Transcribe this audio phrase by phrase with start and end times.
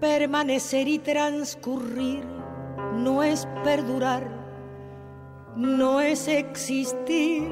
[0.00, 2.24] Permanecer y transcurrir
[2.94, 4.28] no es perdurar,
[5.56, 7.48] no es existir,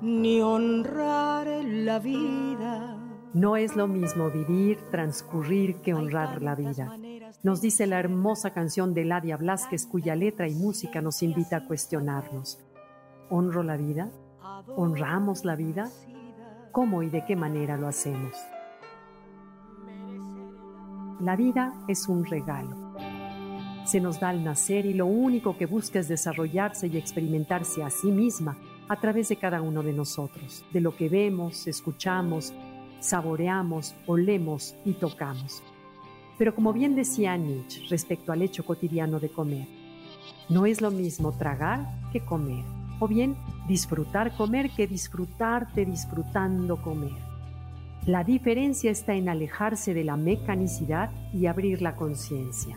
[0.00, 2.90] ni honrar la vida.
[3.32, 6.96] No es lo mismo vivir, transcurrir que honrar la vida.
[7.42, 11.66] Nos dice la hermosa canción de Ladia Blasquez cuya letra y música nos invita a
[11.66, 12.60] cuestionarnos.
[13.30, 14.10] ¿Honro la vida?
[14.76, 15.90] ¿Honramos la vida?
[16.70, 18.34] ¿Cómo y de qué manera lo hacemos?
[21.20, 22.76] La vida es un regalo.
[23.84, 27.90] Se nos da al nacer y lo único que busca es desarrollarse y experimentarse a
[27.90, 28.56] sí misma
[28.88, 32.52] a través de cada uno de nosotros, de lo que vemos, escuchamos,
[32.98, 35.62] saboreamos, olemos y tocamos.
[36.36, 39.68] Pero como bien decía Nietzsche respecto al hecho cotidiano de comer,
[40.48, 42.64] no es lo mismo tragar que comer,
[42.98, 43.36] o bien
[43.68, 47.33] disfrutar comer que disfrutarte disfrutando comer.
[48.06, 52.76] La diferencia está en alejarse de la mecanicidad y abrir la conciencia.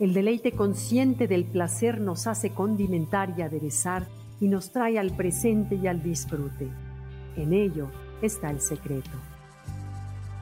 [0.00, 4.08] El deleite consciente del placer nos hace condimentar y aderezar
[4.40, 6.66] y nos trae al presente y al disfrute.
[7.36, 7.86] En ello
[8.22, 9.16] está el secreto.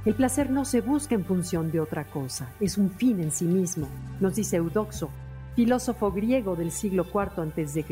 [0.06, 3.44] El placer no se busca en función de otra cosa, es un fin en sí
[3.44, 3.88] mismo,
[4.20, 5.10] nos dice Eudoxo,
[5.54, 7.84] filósofo griego del siglo IV a.C.,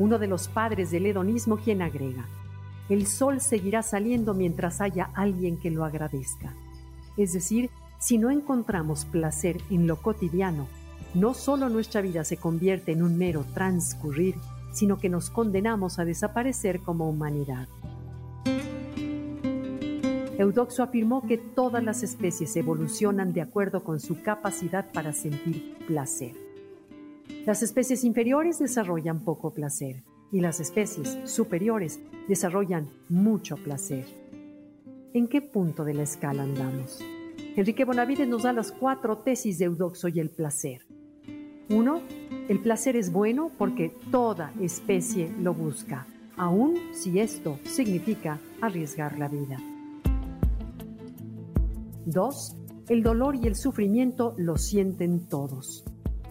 [0.00, 2.26] uno de los padres del hedonismo quien agrega,
[2.90, 6.54] el sol seguirá saliendo mientras haya alguien que lo agradezca.
[7.16, 10.66] Es decir, si no encontramos placer en lo cotidiano,
[11.14, 14.34] no solo nuestra vida se convierte en un mero transcurrir,
[14.72, 17.68] sino que nos condenamos a desaparecer como humanidad.
[20.38, 26.32] Eudoxo afirmó que todas las especies evolucionan de acuerdo con su capacidad para sentir placer.
[27.46, 34.06] Las especies inferiores desarrollan poco placer y las especies superiores desarrollan mucho placer.
[35.12, 37.00] ¿En qué punto de la escala andamos?
[37.56, 40.86] Enrique Bonavides nos da las cuatro tesis de Eudoxo y el placer.
[41.68, 42.00] Uno,
[42.48, 49.28] el placer es bueno porque toda especie lo busca, aun si esto significa arriesgar la
[49.28, 49.58] vida.
[52.06, 52.56] 2.
[52.88, 55.84] El dolor y el sufrimiento lo sienten todos.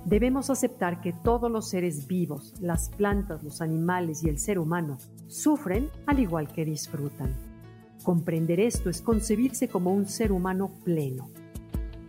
[0.10, 4.98] Debemos aceptar que todos los seres vivos, las plantas, los animales y el ser humano,
[5.28, 7.36] sufren al igual que disfrutan.
[8.02, 11.30] Comprender esto es concebirse como un ser humano pleno.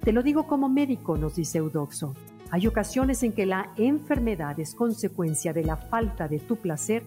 [0.02, 2.14] Te lo digo como médico, nos dice Eudoxo.
[2.50, 7.02] Hay ocasiones en que la enfermedad es consecuencia de la falta de tu placer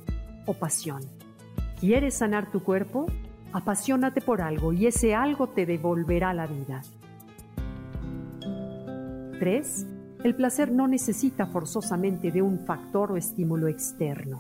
[0.45, 1.01] o pasión.
[1.79, 3.07] ¿Quieres sanar tu cuerpo?
[3.51, 6.83] Apasionate por algo y ese algo te devolverá la vida.
[9.39, 9.92] 3.
[10.23, 14.39] El placer no necesita forzosamente de un factor o estímulo externo.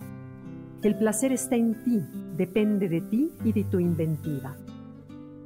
[0.81, 2.01] El placer está en ti,
[2.35, 4.55] depende de ti y de tu inventiva.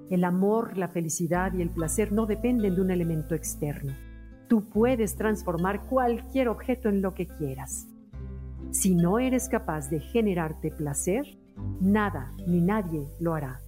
[0.09, 3.93] El amor, la felicidad y el placer no dependen de un elemento externo.
[4.47, 7.87] Tú puedes transformar cualquier objeto en lo que quieras.
[8.71, 11.25] Si no eres capaz de generarte placer,
[11.79, 13.59] Nada ni nadie lo hará.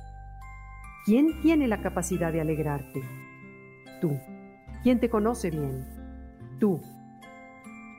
[1.06, 3.02] ¿Quién tiene la capacidad de alegrarte?
[4.02, 4.18] Tú.
[4.84, 5.99] ¿Quién te conoce bien?
[6.60, 6.80] Tú.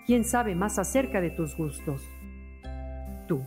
[0.07, 2.03] ¿Quién sabe más acerca de tus gustos?
[3.27, 3.43] Tú.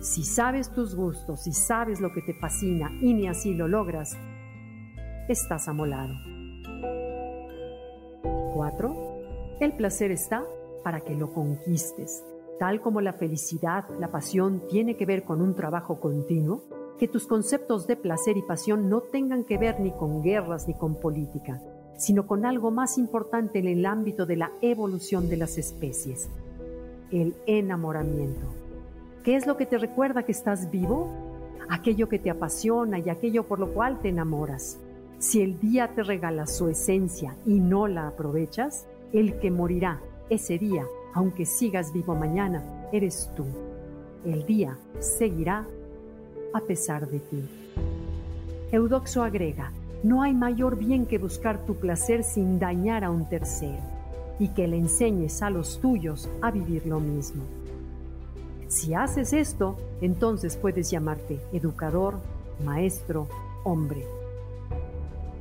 [0.00, 4.16] Si sabes tus gustos y sabes lo que te fascina y ni así lo logras,
[5.28, 6.14] estás amolado.
[8.54, 9.58] 4.
[9.60, 10.44] El placer está
[10.82, 12.22] para que lo conquistes
[12.62, 16.62] Tal como la felicidad, la pasión tiene que ver con un trabajo continuo,
[16.96, 20.74] que tus conceptos de placer y pasión no tengan que ver ni con guerras ni
[20.74, 21.60] con política,
[21.96, 26.28] sino con algo más importante en el ámbito de la evolución de las especies,
[27.10, 28.46] el enamoramiento.
[29.22, 31.08] ¿Qué es lo que te recuerda que estás vivo?
[31.68, 34.78] Aquello que te apasiona y aquello por lo cual te enamoras.
[35.18, 40.58] Si el día te regala su esencia y no la aprovechas, el que morirá ese
[40.58, 40.84] día
[41.14, 42.62] aunque sigas vivo mañana,
[42.92, 43.44] eres tú.
[44.24, 45.66] El día seguirá
[46.54, 47.42] a pesar de ti.
[48.70, 49.72] Eudoxo agrega,
[50.02, 53.82] no hay mayor bien que buscar tu placer sin dañar a un tercero
[54.38, 57.44] y que le enseñes a los tuyos a vivir lo mismo.
[58.66, 62.16] Si haces esto, entonces puedes llamarte educador,
[62.64, 63.28] maestro,
[63.64, 64.04] hombre.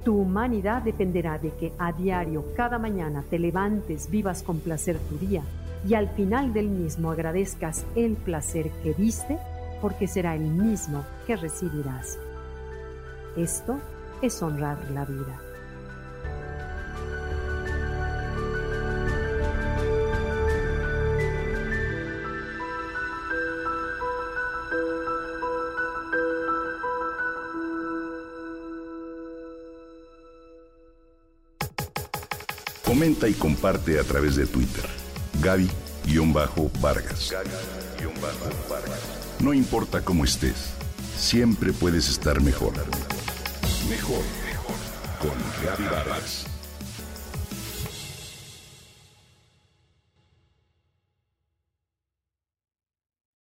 [0.03, 5.17] Tu humanidad dependerá de que a diario, cada mañana, te levantes, vivas con placer tu
[5.17, 5.43] día
[5.87, 9.39] y al final del mismo agradezcas el placer que diste,
[9.81, 12.19] porque será el mismo que recibirás.
[13.35, 13.79] Esto
[14.21, 15.39] es honrar la vida.
[32.85, 34.85] Comenta y comparte a través de Twitter.
[35.41, 37.33] Gaby-Vargas.
[39.39, 40.73] No importa cómo estés,
[41.17, 42.73] siempre puedes estar mejor.
[43.91, 44.75] Mejor, mejor.
[45.19, 45.37] Con
[45.89, 46.50] Vargas.